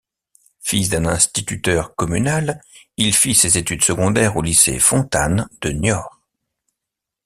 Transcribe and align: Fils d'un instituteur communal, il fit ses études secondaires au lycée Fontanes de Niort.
Fils 0.61 0.89
d'un 0.89 1.05
instituteur 1.05 1.93
communal, 1.93 2.59
il 2.97 3.13
fit 3.13 3.35
ses 3.35 3.59
études 3.59 3.83
secondaires 3.83 4.35
au 4.35 4.41
lycée 4.41 4.79
Fontanes 4.79 5.47
de 5.61 5.69
Niort. 5.69 6.19